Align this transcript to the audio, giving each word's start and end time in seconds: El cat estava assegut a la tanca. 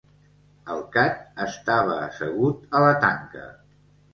El 0.75 0.79
cat 0.95 1.19
estava 1.45 1.99
assegut 2.07 2.67
a 2.79 2.83
la 2.87 2.99
tanca. 3.05 3.45